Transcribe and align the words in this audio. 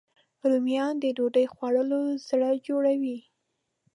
رومیان 0.49 0.93
د 0.99 1.05
ډوډۍ 1.17 1.45
خوړلو 1.53 2.01
زړه 2.27 2.49
جوړوي 2.67 3.17